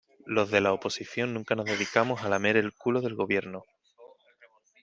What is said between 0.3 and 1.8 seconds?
de la oposición nunca nos